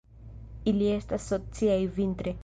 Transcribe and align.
Ili 0.71 0.87
estas 0.93 1.27
sociaj 1.33 1.77
vintre. 1.99 2.35